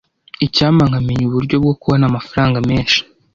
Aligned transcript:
Icyampa 0.45 0.83
nkamenya 0.89 1.23
uburyo 1.25 1.55
bwo 1.63 1.73
kubona 1.81 2.03
amafaranga 2.07 2.57
menshi. 2.69 2.99